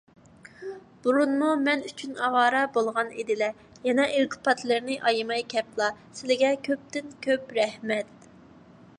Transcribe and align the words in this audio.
بۇرۇنمۇ 1.01 1.49
مەن 1.65 1.81
ئۈچۈن 1.89 2.15
ئاۋارە 2.27 2.61
بولغان 2.77 3.11
ئىدىلە، 3.21 3.49
يەنە 3.87 4.07
ئىلتىپاتلىرىنى 4.15 4.97
ئايىماي 5.11 5.43
كەپلا. 5.55 5.89
سىلىگە 6.21 6.49
كۆپتىن- 6.69 7.13
كۆپ 7.27 7.53
رەھمەت! 7.59 8.27